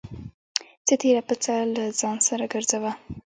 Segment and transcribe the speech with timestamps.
[0.85, 2.91] څه تېره پڅه له ځان سره گرځوه.